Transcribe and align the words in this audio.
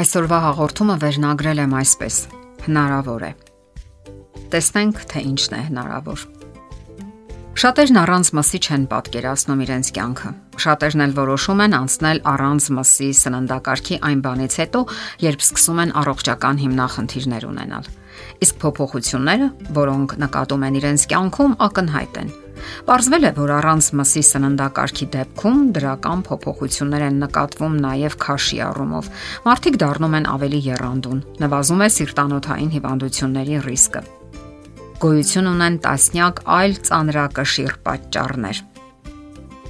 Այսօրվա 0.00 0.36
հաղորդումը 0.40 0.94
վերնագրել 1.02 1.58
եմ 1.60 1.72
այսպես. 1.76 2.14
հնարավոր 2.64 3.24
է։ 3.26 3.30
Տեսնենք, 4.52 5.00
թե 5.10 5.22
ինչն 5.28 5.56
է 5.58 5.60
հնարավոր։ 5.66 6.22
Շատերն 7.60 8.00
առանց 8.00 8.30
մսի 8.38 8.60
չեն 8.64 8.86
պատկերացնում 8.92 9.62
իրենց 9.66 9.90
կյանքը։ 10.00 10.30
Շատերն 10.64 11.04
էլ 11.04 11.12
որոշում 11.20 11.62
են 11.66 11.76
անցնել 11.80 12.22
առանց 12.32 12.68
մսի 12.80 13.08
սննդակարգի 13.20 13.96
այն 14.08 14.22
բանից 14.24 14.56
հետո, 14.60 14.80
երբ 15.28 15.44
սկսում 15.50 15.82
են 15.84 15.94
առողջական 16.00 16.62
հիմնախնդիրներ 16.64 17.48
ունենալ։ 17.50 17.90
Իսկ 18.40 18.54
փոփոխությունները, 18.64 19.50
որոնք 19.80 20.16
նկատում 20.24 20.64
են 20.70 20.80
իրենց 20.80 21.04
կյանքում, 21.12 21.58
ակնհայտ 21.68 22.22
են 22.24 22.32
Պարզվել 22.88 23.26
է, 23.28 23.30
որ 23.36 23.52
առանց 23.56 23.88
մսի 24.00 24.22
սննդակարգի 24.30 25.06
դեպքում 25.14 25.60
դրական 25.76 26.24
փոփոխություններ 26.28 27.04
են 27.06 27.20
նկատվում 27.24 27.76
նաև 27.84 28.16
քաշի 28.24 28.58
առումով։ 28.66 29.10
Մարդիկ 29.46 29.78
դառնում 29.82 30.16
են 30.20 30.26
ավելի 30.30 30.60
երանդուն, 30.70 31.22
նվազում 31.44 31.84
է 31.84 31.88
սիրտանոթային 31.96 32.74
հիվանդությունների 32.76 33.60
ռիսկը։ 33.70 34.02
Գոյություն 35.00 35.46
ունեն 35.48 35.76
տասնյակ 35.80 36.42
այլ 36.60 36.74
ծանրակշիռ 36.90 37.76
պատճառներ։ 37.88 38.58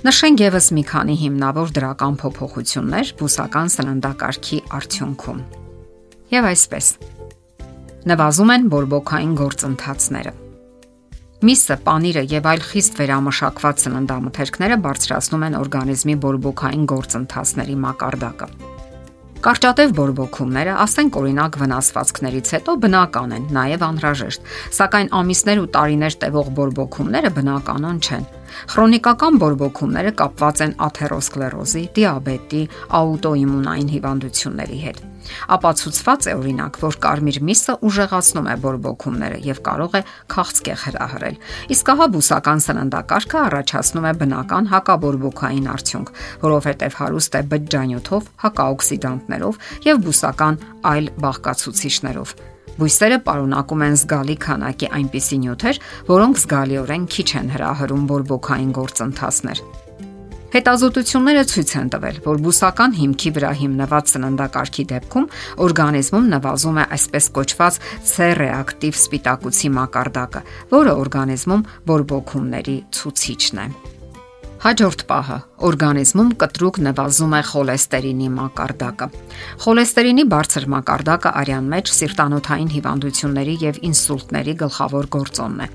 Նշենք 0.01 0.43
եւս 0.47 0.67
մի 0.75 0.85
քանի 0.91 1.17
հիմնավոր 1.21 1.73
դրական 1.77 2.15
փոփոխություններ 2.25 3.15
բուսական 3.21 3.73
սննդակարգի 3.77 4.61
արդյունքում։ 4.81 5.41
Եվ 6.35 6.51
այսպես։ 6.51 6.93
Նվազում 8.11 8.55
են 8.57 8.71
բորբոքային 8.73 9.35
գործընթացները 9.45 10.40
Միսը, 11.41 11.79
պանիրը 11.87 12.23
եւ 12.29 12.47
այլ 12.51 12.63
խիստ 12.69 12.99
վերամշակված 13.01 13.79
սննդամթերքները 13.87 14.77
բարձրացնում 14.85 15.45
են 15.47 15.55
օրգանիզմի 15.57 16.17
բորբոքային 16.25 16.83
գործընթացների 16.91 17.77
մակարդակը։ 17.85 18.49
Կարճատև 19.47 19.95
բորբոքումները, 19.97 20.75
ասենք 20.85 21.17
օրինակ 21.17 21.57
վնասվածքներից 21.63 22.51
հետո 22.59 22.75
բնական 22.85 23.33
են, 23.39 23.47
նաև 23.57 23.87
անհրաժեշտ, 23.89 24.53
սակայն 24.77 25.09
ամիսներ 25.17 25.63
ու 25.65 25.71
տարիներ 25.81 26.19
տևող 26.27 26.53
բորբոքումները 26.61 27.33
բնականon 27.41 28.05
չեն։ 28.05 28.29
Խրոնիկական 28.75 29.39
բորբոքումները 29.45 30.13
կապված 30.21 30.65
են 30.67 30.75
աթերոսկլերոզի, 30.89 31.85
դիաբետի, 32.01 32.65
աուտոիմունային 33.01 33.95
հիվանդությունների 33.95 34.81
հետ։ 34.85 35.07
Ապացուցված 35.55 36.29
է 36.31 36.35
օրինակ, 36.39 36.79
որ 36.81 36.97
կարմիր 37.05 37.39
միսը 37.49 37.75
ուժեղացնում 37.87 38.49
է 38.51 38.55
բորբոքումները 38.65 39.41
եւ 39.47 39.61
կարող 39.69 39.97
է 39.99 40.03
քաղցկեղ 40.35 40.85
հրահրել։ 40.85 41.37
Իսկ 41.77 41.91
ահա 41.95 42.07
բուսական 42.17 42.63
սննդակարգը 42.67 43.41
առաջացնում 43.41 44.09
է 44.11 44.15
բնական 44.23 44.71
հակաբորբոքային 44.75 45.69
արդյունք, 45.75 46.15
որովհետեւ 46.47 46.97
հարուստ 47.01 47.37
է 47.41 47.43
բջջանյութով, 47.53 48.31
հակաօքսիդանտներով 48.47 49.61
եւ 49.91 50.03
բուսական 50.09 50.65
այլ 50.95 51.13
բաղկացուցիչներով։ 51.27 52.35
Բույսերը 52.79 53.19
պարունակում 53.27 53.85
են 53.87 53.97
զգալի 54.01 54.37
քանակի 54.47 54.89
այնպիսի 55.01 55.39
նյութեր, 55.45 55.81
որոնք 56.11 56.41
զգալիորեն 56.45 57.05
քիչ 57.15 57.29
են 57.41 57.53
հրահրում 57.57 58.05
բորբոքային 58.11 58.75
գործընթացներ։ 58.79 59.63
Հետազոտությունները 60.51 61.43
ցույց 61.47 61.73
են 61.79 61.91
տվել, 61.95 62.17
որ 62.25 62.41
բուսական 62.43 62.97
հիմքի 62.99 63.31
վրա 63.37 63.51
հիմնված 63.61 64.11
սննդակարգի 64.15 64.85
դեպքում 64.91 65.29
օրգանիզմում 65.67 66.27
նվազում 66.33 66.81
է 66.83 66.89
այսպես 66.99 67.31
կոչված 67.39 67.79
C-ռեակտիվ 68.11 68.99
սպիտակուցի 69.05 69.73
մակարդակը, 69.79 70.45
որը 70.75 70.99
օրգանիզմում 71.05 71.65
բորբոքումների 71.87 72.77
ցուցիչն 72.99 73.63
է։ 73.63 73.71
Հաջորդ 74.61 75.03
պահը. 75.09 75.37
Օրգանիզմում 75.65 76.31
կտրուկ 76.41 76.79
նվազում 76.85 77.31
է 77.33 77.39
խոլեստերինի 77.49 78.27
մակարդակը։ 78.35 79.07
Խոլեստերինի 79.65 80.25
բարձր 80.35 80.67
մակարդակը 80.75 81.33
արյան 81.41 81.71
մեջ 81.73 81.93
սիրտանոթային 81.97 82.69
հիվանդությունների 82.75 83.55
եւ 83.65 83.81
ինսուլտների 83.89 84.55
գլխավոր 84.61 85.09
գործոնն 85.17 85.65
է։ 85.65 85.71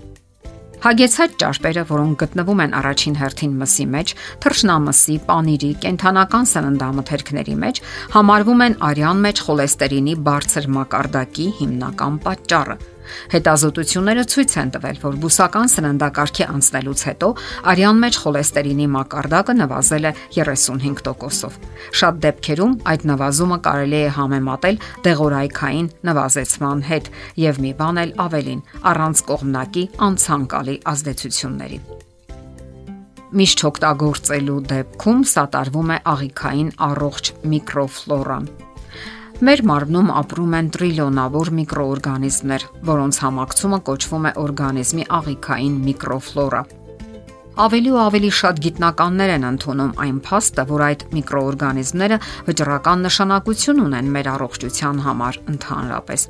Հագեցած 0.86 1.38
ճարպերը, 1.42 1.84
որոնք 1.90 2.18
գտնվում 2.22 2.62
են 2.62 2.76
առաջին 2.78 3.16
հերթին 3.26 3.54
մսի 3.58 3.86
մեջ, 3.96 4.12
թռչնամսի, 4.46 5.16
պանիրի, 5.26 5.70
կենթանական 5.82 6.50
սննդամթերքների 6.52 7.56
մեջ, 7.66 7.80
համարվում 8.14 8.62
են 8.70 8.76
արյան 8.86 9.24
մեջ 9.26 9.42
խոլեստերինի 9.48 10.16
բարձր 10.30 10.70
մակարդակի 10.78 11.48
հիմնական 11.64 12.20
պատճառը։ 12.28 12.78
Հետազոտությունները 13.34 14.24
ցույց 14.34 14.56
են 14.62 14.72
տվել, 14.76 15.00
որ 15.04 15.18
բուսական 15.26 15.72
սննդակարգի 15.76 16.48
անցնելուց 16.56 17.04
հետո 17.10 17.30
արյան 17.74 18.02
մեջ 18.06 18.20
խոլեստերինի 18.26 18.88
մակարդակը 18.96 19.56
նվազել 19.62 20.06
է 20.06 20.14
35%-ով։ 20.38 21.60
Շատ 22.02 22.20
դեպքերում 22.26 22.74
այդ 22.96 23.06
նվազումը 23.12 23.60
կարելի 23.70 24.00
է 24.06 24.10
համեմատել 24.16 24.82
դեղորայքային 25.10 25.92
նվազեցման 26.10 26.86
հետ 26.90 27.12
եւ 27.46 27.62
մի 27.66 27.72
բան 27.82 28.02
էլ 28.06 28.18
ավելին՝ 28.26 28.66
առանց 28.96 29.24
կողմնակի 29.30 29.86
անցանկալի 30.10 30.76
ազդեցությունների 30.96 31.80
միշտ 33.36 33.62
օգտագործելու 33.68 34.60
դեպքում 34.70 35.24
սատարվում 35.28 35.90
է 35.92 35.98
աղիքային 36.12 36.70
առողջ 36.86 37.32
միկրոֆլորան։ 37.52 38.46
Մեր 39.44 39.62
մարմնում 39.68 40.12
ապրում 40.16 40.54
են 40.56 40.68
տրիլիոնավոր 40.72 41.50
միկրոօրգանիզմներ, 41.58 42.66
որոնց 42.88 43.18
համակցումը 43.26 43.80
կոչվում 43.90 44.28
է 44.30 44.32
օրգանիզմի 44.46 45.08
աղիքային 45.18 45.76
միկրոֆլորա։ 45.90 46.62
Ավելի 47.66 47.92
ու 47.92 48.00
ավելի 48.06 48.32
շատ 48.40 48.64
գիտնականներ 48.64 49.36
են 49.36 49.48
ընդունում 49.52 49.94
այն 50.08 50.18
փաստը, 50.24 50.68
որ 50.72 50.88
այդ 50.88 51.08
միկրոօրգանիզմները 51.20 52.24
վճռական 52.48 53.08
նշանակություն 53.10 53.88
ունեն 53.92 54.12
մեր 54.16 54.32
առողջության 54.40 55.08
համար 55.10 55.42
ընդհանրապես։ 55.56 56.30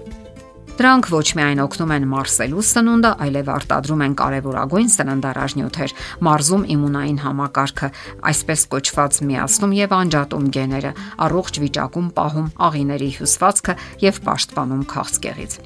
Դրանք 0.76 1.08
ոչ 1.08 1.28
միայն 1.40 1.60
օգնում 1.64 1.92
են 1.96 2.06
մարսելու 2.12 2.64
սնունդը, 2.68 3.10
այլև 3.24 3.50
արտադրում 3.54 4.02
են 4.06 4.16
կարևորագույն 4.20 4.90
սննդարաժնյութեր, 4.92 5.94
մարզում 6.28 6.66
իմունային 6.76 7.20
համակարգը, 7.24 7.90
այսպես 8.32 8.66
կոչված 8.74 9.20
միացնում 9.30 9.76
եւ 9.78 9.96
անջատում 9.96 10.50
գեները, 10.58 10.92
առողջ 11.26 11.60
վիճակում 11.64 12.10
պահում 12.20 12.50
աղիների 12.68 13.10
հյուսվածքը 13.16 13.78
եւ 14.04 14.20
պաշտպանում 14.28 14.84
քաղցկեղից։ 14.92 15.58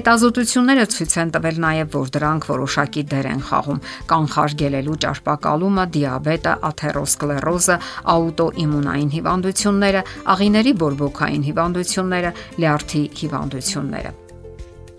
Հետազոտությունները 0.00 0.88
ցույց 0.96 1.18
են 1.20 1.34
տվել 1.36 1.60
նաեւ, 1.68 1.92
որ 2.00 2.08
դրանք 2.16 2.48
որոշակի 2.54 3.06
դեր 3.12 3.30
են 3.34 3.44
խաղում 3.52 3.84
կանխարգելելու 4.14 4.98
ճարպակալումը, 5.04 5.86
դիաբետը, 5.98 6.56
աթերոսկլերոզը, 6.72 7.78
աուտոիմունային 8.16 9.14
հիվանդությունները, 9.20 10.04
աղիների 10.34 10.76
բորբոքային 10.84 11.48
հիվանդությունները, 11.52 12.36
լյարդի 12.64 13.06
հիվանդությունները 13.20 14.23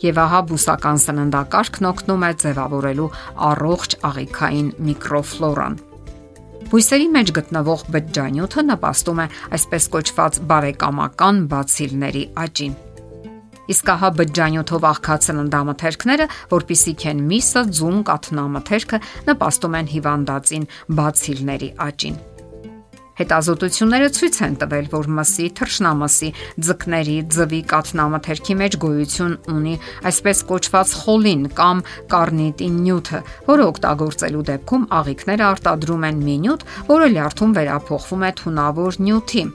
եւ 0.04 0.22
ահա 0.26 0.40
բուսական 0.52 1.02
սննդակարգն 1.06 1.90
օգնում 1.92 2.26
է 2.26 2.32
ձևավորելու 2.44 3.12
առողջ 3.50 3.98
աղիքային 4.10 4.72
միկրոֆլորան։ 4.90 5.78
Բույսերի 6.66 7.08
մեջ 7.14 7.32
գտնվող 7.38 7.82
բջջանյութը 7.94 8.62
նպաստում 8.66 9.22
է 9.22 9.28
այսպես 9.56 9.88
կոչված 9.96 10.40
բարեկամական 10.50 11.42
բացիլների 11.52 12.24
աճին։ 12.46 12.76
Իսկ 13.66 13.92
ահա 13.96 14.10
բջջանյութով 14.20 14.88
աղքատ 14.92 15.28
սննդամթերքները, 15.30 16.28
որpիսիք 16.54 17.06
են 17.12 17.26
միսը, 17.32 17.66
ձուն, 17.80 17.98
կաթնամթերքը, 18.12 19.02
նպաստում 19.32 19.78
են 19.82 19.92
հիվանդացին 19.96 20.72
բացիլների 21.00 21.70
աճին։ 21.90 22.24
Հետազոտությունները 23.16 24.08
ցույց 24.16 24.38
են 24.46 24.56
տվել, 24.60 24.88
որ 24.92 25.10
մսի, 25.18 25.46
թռչնամսի, 25.56 26.30
ձկների, 26.68 27.18
ձվի 27.36 27.62
կաթնամթերքի 27.72 28.56
մեջ 28.62 28.78
գոյություն 28.84 29.36
ունի 29.56 29.76
այսպես 30.12 30.42
կոչված 30.52 30.96
խոլին 31.00 31.46
կամ 31.56 31.84
կարնիտին 32.12 32.80
նյութը, 32.86 33.22
որը 33.48 33.68
օգտագործելու 33.72 34.46
դեպքում 34.52 34.88
աղիքները 35.00 35.46
արտադրում 35.48 36.08
են 36.12 36.24
մի 36.28 36.40
նյութ, 36.46 36.66
որը 36.92 37.12
լյարդում 37.16 37.56
վերափոխվում 37.60 38.26
է 38.26 38.32
թունավոր 38.42 39.00
նյութի։ 39.06 39.46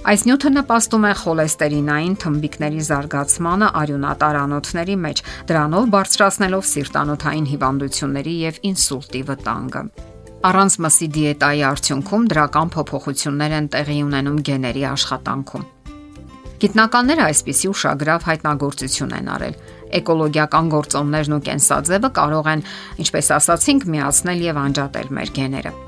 Այս 0.00 0.22
նյութը 0.24 0.50
նպաստում 0.54 1.02
է 1.04 1.10
խոլեստերինային 1.20 2.14
թմբիկների 2.22 2.84
զարգացմանը 2.88 3.68
արյունատար 3.82 4.38
անոթների 4.40 4.96
մեջ, 5.04 5.20
դրանով 5.50 5.90
բարձրացնելով 5.96 6.70
սիրտանոթային 6.70 7.50
հիվանդությունների 7.52 8.38
եւ 8.46 8.64
ինսուլտի 8.72 9.22
վտանգը։ 9.28 9.84
Առանց 10.40 10.74
մսի 10.80 11.06
դիետայի 11.12 11.58
արդյունքում 11.68 12.22
դրական 12.30 12.70
փոփոխություններ 12.72 13.54
են 13.58 13.66
տեղի 13.74 13.96
ունենում 14.06 14.38
գեների 14.48 14.86
աշխատանքում։ 14.88 15.66
Գիտնականները 16.64 17.26
այսպիսի 17.26 17.70
ուշագրավ 17.74 18.26
հայտնագործություն 18.30 19.14
են 19.20 19.30
արել։ 19.36 19.60
Էկոլոգիական 20.00 20.74
գործոններն 20.80 21.36
ու 21.36 21.44
կենսաձևը 21.52 22.14
կարող 22.24 22.52
են, 22.56 22.66
ինչպես 23.04 23.32
ասացինք, 23.36 23.88
միացնել 24.00 24.44
եւ 24.48 24.64
անջատել 24.64 25.16
մեր 25.20 25.38
գեները։ 25.40 25.78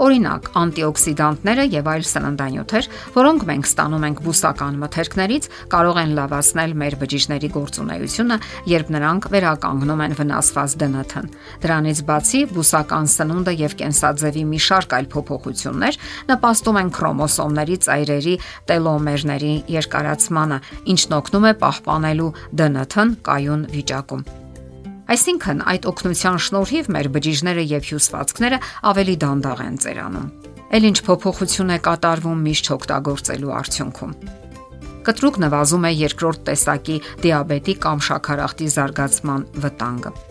օրինակ 0.00 0.48
անտիօքսիդանտները 0.60 1.64
եւ 1.74 1.88
այլ 1.92 2.04
սննդանյութեր, 2.10 2.88
որոնք 3.16 3.44
մենք 3.50 3.68
ստանում 3.70 4.06
ենք 4.08 4.22
բուսական 4.24 4.78
մթերքներից, 4.80 5.48
կարող 5.74 6.00
են 6.00 6.14
լավացնել 6.16 6.74
մեր 6.80 6.96
բջիջների 7.00 7.50
գործունեությունը, 7.56 8.36
երբ 8.70 8.92
նրանք 8.96 9.28
վերականգնում 9.34 10.02
են 10.06 10.16
վնասված 10.20 10.76
ԴՆԹ-ն։ 10.80 11.30
Դրանից 11.64 12.02
բացի 12.10 12.40
բուսական 12.56 13.10
սնունդը 13.14 13.54
եւ 13.60 13.76
կենսաձևի 13.80 14.44
մի 14.50 14.60
շարք 14.70 14.96
այլ 15.00 15.08
փոփոխություններ 15.14 16.00
նպաստում 16.32 16.80
են 16.80 16.92
քրոմոսոմների 16.96 17.80
ծայրերի 17.86 18.34
տելոմերների 18.72 19.54
երկարացմանը, 19.76 20.60
ինչն 20.96 21.16
օգնում 21.20 21.48
է 21.50 21.56
պահպանելու 21.64 22.34
ԴՆԹ-ն 22.60 23.18
կայուն 23.30 23.66
վիճակում։ 23.76 24.39
Այսինքն 25.10 25.62
այդ 25.72 25.86
օգնության 25.90 26.36
շնորհիվ 26.44 26.88
մեր 26.94 27.06
բջիջները 27.16 27.64
եւ 27.66 27.88
հյուսվածքները 27.88 28.60
ավելի 28.90 29.16
դանդաղ 29.24 29.62
են 29.64 29.78
ծերանում։ 29.82 30.28
Էլ 30.78 30.86
ինչ 30.90 30.98
փոփոխություն 31.08 31.74
է 31.74 31.78
կատարվում 31.88 32.44
միշտ 32.46 32.70
օգտագործելու 32.76 33.54
արդյունքում։ 33.58 34.16
Կտրուկ 35.10 35.42
նվազում 35.42 35.86
է 35.90 35.94
երկրորդ 35.98 36.42
տեսակի 36.46 37.02
դիաբետի 37.26 37.78
կամ 37.90 38.04
շաքարախտի 38.06 38.74
զարգացման 38.78 39.46
վտանգը։ 39.64 40.29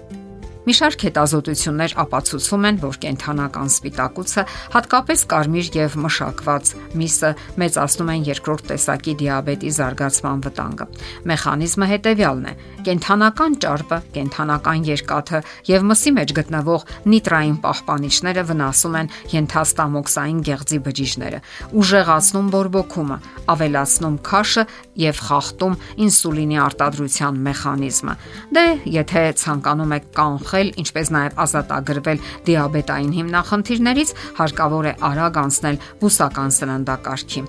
Մի 0.68 0.74
շարք 0.76 1.04
հետազոտություններ 1.08 1.94
ապացուցում 2.04 2.66
են, 2.68 2.78
որ 2.84 2.98
կենթանական 3.00 3.70
սպիտակուցը, 3.72 4.44
հատկապես 4.74 5.22
կարմիր 5.32 5.70
եւ 5.80 5.94
մշակված 6.04 6.72
միսը 7.00 7.30
մեծացնում 7.64 8.12
են 8.14 8.26
երկրորդ 8.28 8.66
տեսակի 8.70 9.14
դիաբետի 9.22 9.72
զարգացման 9.80 10.44
վտանգը։ 10.46 10.88
Մեխանիզմը 11.32 11.88
հետեւյալն 11.94 12.50
է. 12.50 12.54
կենթանական 12.90 13.56
ճարպը, 13.64 13.98
կենթանական 14.16 14.84
երկաթը 14.88 15.40
եւ 15.70 15.82
մսի 15.90 16.12
մեջ 16.16 16.30
գտնվող 16.40 16.86
նիտրային 17.12 17.58
պահպանիչները 17.64 18.44
վնասում 18.50 18.96
են 19.00 19.12
ենթաստամոքսային 19.36 20.40
գեղձի 20.48 20.80
բջիջները, 20.86 21.40
ուժեղացնում 21.80 22.48
բորբոքումը, 22.56 23.18
ավելացնում 23.52 24.16
քաշը 24.30 24.64
եւ 25.00 25.22
խախտում 25.28 25.76
ինսուլինի 26.08 26.58
արտադրության 26.70 27.44
մեխանիզմը։ 27.50 28.16
Դե, 28.56 28.66
եթե 29.00 29.24
ցանկանում 29.44 29.96
եք 30.00 30.10
կանխել 30.20 30.49
խախտել, 30.50 30.69
ինչպես 30.81 31.10
նաև 31.13 31.36
ազատագրվել 31.46 32.22
դիաբետային 32.48 33.12
հիմնախնդիրներից, 33.18 34.13
հարկավոր 34.40 34.90
է 34.90 34.94
արագ 35.10 35.38
անցնել 35.44 35.78
բուսական 36.01 36.56
սննդակարգի։ 36.57 37.46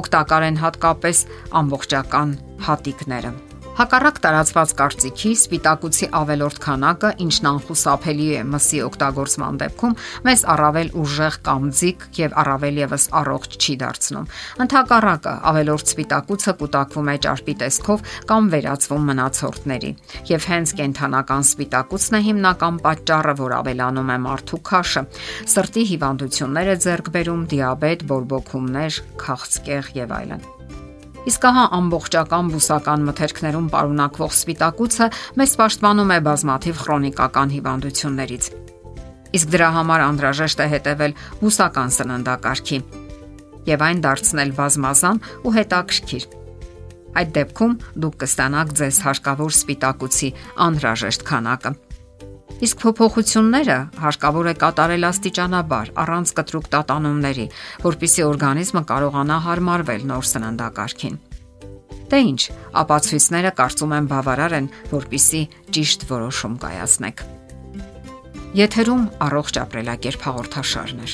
Օգտակար 0.00 0.48
են 0.50 0.60
հատկապես 0.64 1.22
ամբողջական 1.62 2.34
հատիկները։ 2.66 3.49
Հակառակ 3.78 4.16
տարածված 4.20 4.72
կարծիքի 4.76 5.30
սպիտակուցի 5.38 6.06
ավելորդ 6.18 6.58
քանակը, 6.64 7.10
ինչն 7.22 7.46
անխուսափելի 7.50 8.26
է 8.34 8.40
մսի 8.50 8.80
օգտագործման 8.86 9.60
դեպքում, 9.60 9.94
մեզ 10.26 10.42
առավել 10.54 10.90
ուժեղ 11.00 11.38
կամ 11.46 11.68
ձիգ 11.78 12.06
եւ 12.18 12.34
առավել 12.42 12.80
եւս 12.82 13.06
առողջ 13.20 13.56
չի 13.60 13.76
դարձնում։ 13.84 14.28
Ընթակառակը 14.66 15.34
ավելորդ 15.52 15.94
սպիտակուցը 15.94 16.54
կուտակվում 16.60 17.10
է 17.14 17.16
ճարպի 17.30 17.54
տեսքով 17.62 18.04
կամ 18.34 18.50
վերածվում 18.56 19.08
մնացորդների։ 19.10 19.92
Եվ 20.34 20.50
հենց 20.50 20.74
կենթանական 20.82 21.48
սպիտակուցն 21.50 22.20
է 22.20 22.22
հիմնական 22.26 22.84
պատճառը, 22.84 23.34
որ 23.40 23.56
ավելանում 23.60 24.10
է 24.10 24.18
մարդու 24.26 24.62
քաշը, 24.70 25.06
սրտի 25.54 25.84
հիվանդությունները 25.94 26.78
ձեռք 26.84 27.12
բերում, 27.16 27.44
դիաբետ, 27.54 28.06
բորբոքումներ, 28.10 29.02
քաղցկեղ 29.24 29.94
եւ 30.04 30.16
այլն։ 30.20 30.48
Իսկ 31.28 31.42
ահա 31.44 31.62
ամբողջական 31.76 32.46
բուսական 32.48 33.02
մթերքներում 33.04 33.66
պարունակվող 33.74 34.30
սպիտակուցը 34.32 35.08
մեզ 35.36 35.52
պաշտպանում 35.60 36.12
է 36.14 36.18
բազմաթիվ 36.30 36.80
քրոնիկական 36.80 37.52
հիվանդություններից։ 37.54 38.48
Իսկ 39.36 39.50
դրա 39.52 39.68
համար 39.76 40.04
անհրաժեշտ 40.06 40.62
է 40.64 40.68
հետևել 40.74 41.16
բուսական 41.42 41.92
սննդակարգի 41.96 42.78
եւ 43.68 43.84
այն 43.90 44.00
դարձնել 44.08 44.54
բազմազան 44.56 45.22
ու 45.44 45.54
հետաքրքիր։ 45.60 46.24
Այդ 47.20 47.30
դեպքում 47.36 47.76
դուք 48.00 48.18
կստանաք 48.24 48.74
ձեզ 48.80 49.04
հարկավոր 49.04 49.54
սպիտակուցի 49.60 50.28
անհրաժեշտ 50.70 51.24
քանակը։ 51.30 51.72
Իսկ 52.60 52.80
փոփոխությունները 52.82 53.76
հարկավոր 54.02 54.48
է 54.50 54.52
կատարել 54.60 55.06
աստիճանաբար, 55.08 55.90
առանց 56.02 56.32
կտրուկ 56.36 56.66
տատանումների, 56.74 57.46
որpիսի 57.86 58.24
օրգանիզմը 58.26 58.82
կարողանա 58.90 59.38
հարմարվել 59.46 60.04
նոր 60.10 60.26
սննդակարգին։ 60.30 61.16
Դե 62.10 62.20
ինչ, 62.26 62.40
ապացույցները 62.82 63.52
կարծում 63.60 63.94
եմ 63.96 64.10
բավարար 64.10 64.56
են, 64.60 64.68
որpիսի 64.92 65.42
ճիշտ 65.72 66.06
որոշում 66.10 66.54
կայացնեք։ 66.66 67.24
Եթերում 68.60 69.02
առողջ 69.30 69.60
ապրելակերպ 69.64 70.28
հաղորդաշարն 70.28 71.00
է։ 71.06 71.08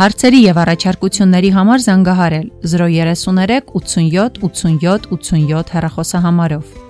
Հարցերի 0.00 0.40
եւ 0.44 0.60
առաջարկությունների 0.64 1.50
համար 1.56 1.82
զանգահարել 1.86 2.46
033 2.74 3.72
87 3.80 4.44
87 4.44 5.10
87 5.14 5.74
հեռախոսահամարով։ 5.76 6.89